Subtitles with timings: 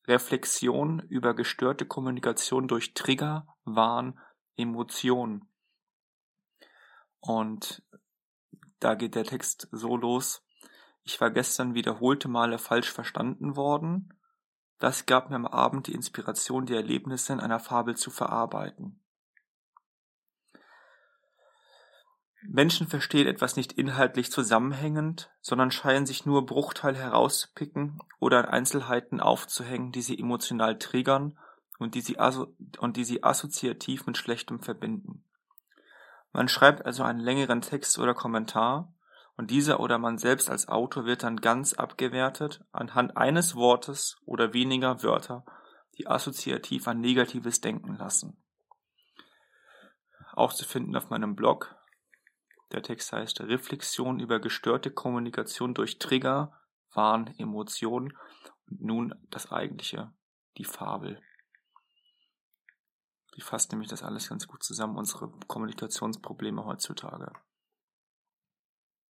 [0.07, 4.17] Reflexion über gestörte Kommunikation durch Trigger, Wahn,
[4.55, 5.49] Emotion.
[7.19, 7.83] Und
[8.79, 10.41] da geht der Text so los.
[11.03, 14.13] Ich war gestern wiederholte Male falsch verstanden worden.
[14.77, 19.01] Das gab mir am Abend die Inspiration, die Erlebnisse in einer Fabel zu verarbeiten.
[22.41, 29.19] Menschen verstehen etwas nicht inhaltlich zusammenhängend, sondern scheinen sich nur Bruchteil herauszupicken oder an Einzelheiten
[29.19, 31.37] aufzuhängen, die sie emotional triggern
[31.79, 32.17] und die sie,
[32.79, 35.25] und die sie assoziativ mit Schlechtem verbinden.
[36.31, 38.93] Man schreibt also einen längeren Text oder Kommentar,
[39.39, 44.51] und dieser oder man selbst als Autor wird dann ganz abgewertet anhand eines Wortes oder
[44.51, 45.45] weniger Wörter,
[45.97, 48.43] die assoziativ an Negatives denken lassen.
[50.33, 51.73] Auch zu finden auf meinem Blog.
[52.73, 56.51] Der Text heißt Reflexion über gestörte Kommunikation durch Trigger,
[56.93, 58.17] Wahn, Emotionen
[58.69, 60.11] und nun das eigentliche,
[60.57, 61.23] die Fabel.
[63.37, 67.31] Die fasst nämlich das alles ganz gut zusammen, unsere Kommunikationsprobleme heutzutage.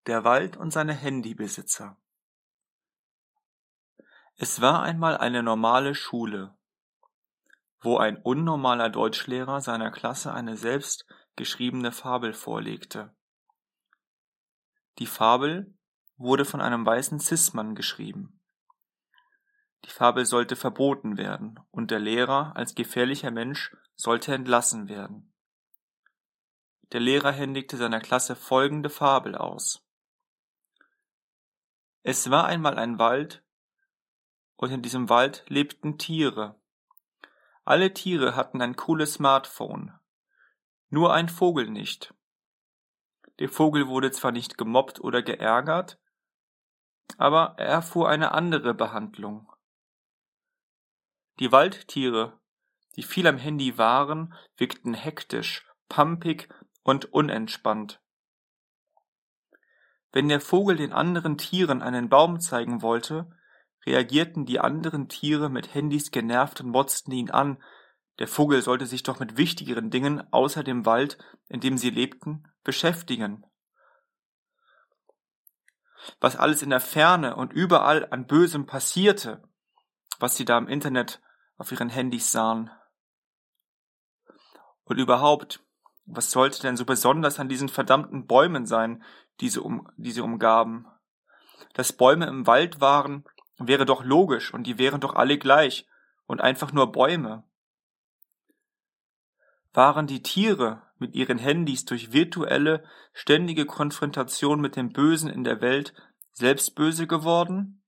[0.09, 1.95] Der Wald und seine Handybesitzer
[4.37, 6.57] Es war einmal eine normale Schule,
[7.79, 13.15] wo ein unnormaler Deutschlehrer seiner Klasse eine selbst geschriebene Fabel vorlegte.
[14.97, 15.77] Die Fabel
[16.17, 18.41] wurde von einem weißen Cis-Mann geschrieben.
[19.85, 25.35] Die Fabel sollte verboten werden und der Lehrer als gefährlicher Mensch sollte entlassen werden.
[26.93, 29.85] Der Lehrer händigte seiner Klasse folgende Fabel aus.
[32.11, 33.43] Es war einmal ein Wald,
[34.55, 36.59] und in diesem Wald lebten Tiere.
[37.65, 39.93] Alle Tiere hatten ein cooles Smartphone,
[40.89, 42.15] nur ein Vogel nicht.
[43.37, 45.99] Der Vogel wurde zwar nicht gemobbt oder geärgert,
[47.19, 49.53] aber er erfuhr eine andere Behandlung.
[51.37, 52.39] Die Waldtiere,
[52.95, 56.49] die viel am Handy waren, wirkten hektisch, pampig
[56.81, 58.01] und unentspannt.
[60.11, 63.29] Wenn der Vogel den anderen Tieren einen Baum zeigen wollte,
[63.85, 67.61] reagierten die anderen Tiere mit Handys genervt und motzten ihn an,
[68.19, 71.17] der Vogel sollte sich doch mit wichtigeren Dingen außer dem Wald,
[71.47, 73.45] in dem sie lebten, beschäftigen.
[76.19, 79.43] Was alles in der Ferne und überall an Bösem passierte,
[80.19, 81.21] was sie da im Internet
[81.57, 82.69] auf ihren Handys sahen.
[84.83, 85.63] Und überhaupt,
[86.05, 89.03] was sollte denn so besonders an diesen verdammten Bäumen sein,
[89.39, 90.87] die sie, um, die sie umgaben?
[91.73, 93.25] Dass Bäume im Wald waren,
[93.57, 95.87] wäre doch logisch und die wären doch alle gleich
[96.25, 97.43] und einfach nur Bäume.
[99.73, 102.83] Waren die Tiere mit ihren Handys durch virtuelle,
[103.13, 105.93] ständige Konfrontation mit dem Bösen in der Welt
[106.33, 107.83] selbst böse geworden?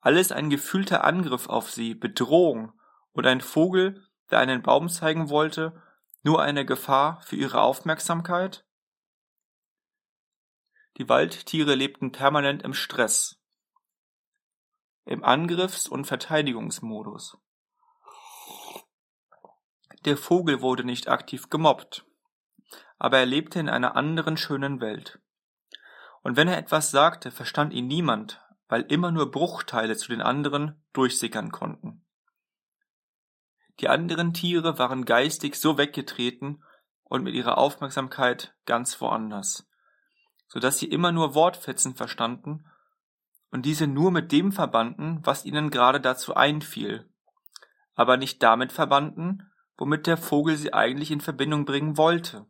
[0.00, 2.72] Alles ein gefühlter Angriff auf sie, Bedrohung
[3.12, 5.80] und ein Vogel, der einen Baum zeigen wollte
[6.22, 8.64] nur eine Gefahr für ihre Aufmerksamkeit?
[10.98, 13.40] Die Waldtiere lebten permanent im Stress,
[15.04, 17.38] im Angriffs- und Verteidigungsmodus.
[20.04, 22.04] Der Vogel wurde nicht aktiv gemobbt,
[22.98, 25.20] aber er lebte in einer anderen schönen Welt.
[26.22, 30.82] Und wenn er etwas sagte, verstand ihn niemand, weil immer nur Bruchteile zu den anderen
[30.92, 32.04] durchsickern konnten.
[33.80, 36.62] Die anderen Tiere waren geistig so weggetreten
[37.02, 39.68] und mit ihrer Aufmerksamkeit ganz woanders,
[40.52, 42.66] so dass sie immer nur Wortfetzen verstanden
[43.50, 47.08] und diese nur mit dem verbanden, was ihnen gerade dazu einfiel,
[47.94, 52.44] aber nicht damit verbanden, womit der Vogel sie eigentlich in Verbindung bringen wollte.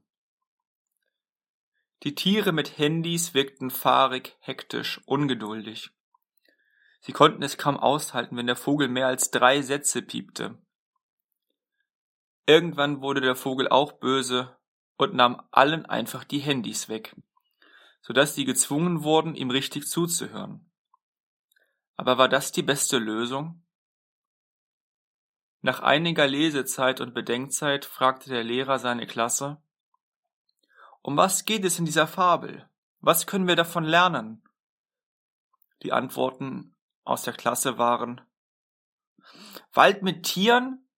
[2.02, 5.90] Die Tiere mit Handys wirkten fahrig, hektisch, ungeduldig.
[7.02, 10.58] Sie konnten es kaum aushalten, wenn der Vogel mehr als drei Sätze piepte.
[12.46, 14.56] Irgendwann wurde der Vogel auch böse
[14.96, 17.14] und nahm allen einfach die Handys weg,
[18.02, 20.70] so dass sie gezwungen wurden, ihm richtig zuzuhören.
[21.96, 23.64] Aber war das die beste Lösung?
[25.60, 29.62] Nach einiger Lesezeit und Bedenkzeit fragte der Lehrer seine Klasse
[31.00, 32.68] Um was geht es in dieser Fabel?
[32.98, 34.42] Was können wir davon lernen?
[35.84, 38.20] Die Antworten aus der Klasse waren
[39.72, 40.88] Wald mit Tieren?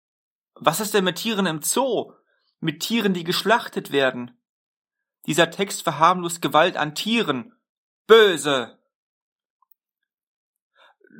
[0.54, 2.12] Was ist denn mit Tieren im Zoo?
[2.60, 4.38] Mit Tieren, die geschlachtet werden?
[5.26, 7.54] Dieser Text verharmlost Gewalt an Tieren.
[8.06, 8.78] Böse!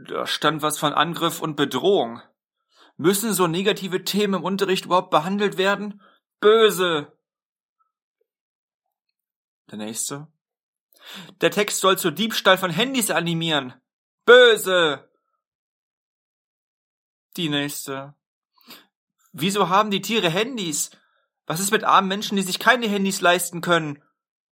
[0.07, 2.21] Da stand was von Angriff und Bedrohung.
[2.97, 6.03] Müssen so negative Themen im Unterricht überhaupt behandelt werden?
[6.41, 7.13] Böse!
[9.71, 10.29] Der nächste.
[11.41, 13.75] Der Text soll zur Diebstahl von Handys animieren.
[14.27, 15.11] Böse!
[17.37, 18.15] Die nächste.
[19.33, 20.91] Wieso haben die Tiere Handys?
[21.47, 24.03] Was ist mit armen Menschen, die sich keine Handys leisten können?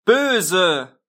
[0.05, 0.99] Böse!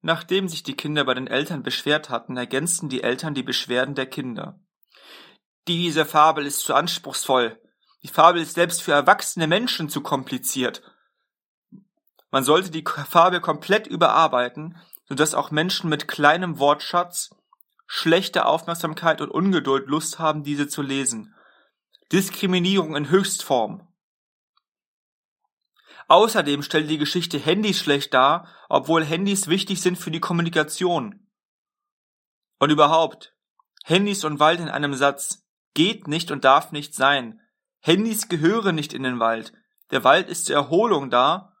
[0.00, 4.06] Nachdem sich die Kinder bei den Eltern beschwert hatten, ergänzten die Eltern die Beschwerden der
[4.06, 4.60] Kinder.
[5.68, 7.60] Diese Fabel ist zu anspruchsvoll.
[8.02, 10.82] Die Fabel ist selbst für erwachsene Menschen zu kompliziert.
[12.32, 14.76] Man sollte die Fabel komplett überarbeiten,
[15.08, 17.30] sodass auch Menschen mit kleinem Wortschatz,
[17.86, 21.34] schlechter Aufmerksamkeit und Ungeduld Lust haben, diese zu lesen.
[22.12, 23.88] Diskriminierung in Höchstform.
[26.08, 31.26] Außerdem stellt die Geschichte Handys schlecht dar, obwohl Handys wichtig sind für die Kommunikation.
[32.58, 33.34] Und überhaupt,
[33.84, 37.40] Handys und Wald in einem Satz geht nicht und darf nicht sein.
[37.80, 39.54] Handys gehören nicht in den Wald.
[39.90, 41.56] Der Wald ist zur Erholung da,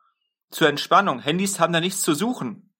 [0.50, 1.18] zur Entspannung.
[1.18, 2.74] Handys haben da nichts zu suchen.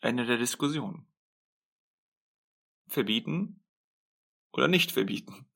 [0.00, 1.06] Ende der Diskussion.
[2.88, 3.62] Verbieten
[4.52, 5.47] oder nicht verbieten?